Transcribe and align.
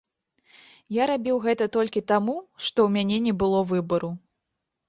Я 0.95 1.03
рабіў 1.11 1.37
гэта 1.45 1.67
толькі 1.77 2.03
таму, 2.13 2.35
што 2.65 2.77
ў 2.87 2.95
мяне 2.97 3.17
не 3.27 3.33
было 3.45 3.61
выбару. 3.75 4.11